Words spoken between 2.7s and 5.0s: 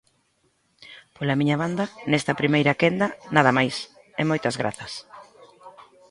quenda, nada máis, e moitas grazas.